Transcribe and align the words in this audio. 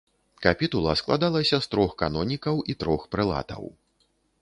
Капітула 0.45 0.95
складалася 1.01 1.61
з 1.67 1.71
трох 1.75 1.95
канонікаў 2.01 2.55
і 2.75 2.79
трох 2.85 3.01
прэлатаў. 3.15 3.73